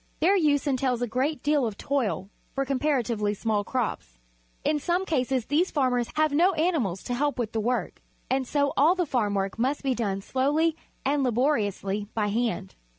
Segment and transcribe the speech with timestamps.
[0.19, 4.17] Their use entails a great deal of toil for comparatively small crops.
[4.63, 8.01] In some cases these farmers have no animals lo help with the hea\ A' work,
[8.27, 10.75] and so all the farm work must be done slowly
[11.05, 12.73] and labor iously by hand.